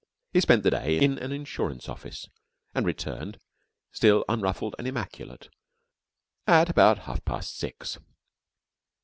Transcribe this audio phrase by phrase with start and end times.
[0.33, 2.27] He spent the day in an insurance office
[2.73, 3.39] and returned,
[3.91, 5.49] still unruffled and immaculate,
[6.47, 7.99] at about half past six.